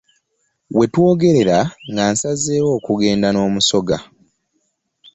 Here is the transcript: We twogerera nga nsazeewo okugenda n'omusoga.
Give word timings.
We 0.77 0.85
twogerera 0.93 1.59
nga 1.91 2.03
nsazeewo 2.11 2.69
okugenda 2.77 3.27
n'omusoga. 3.31 3.97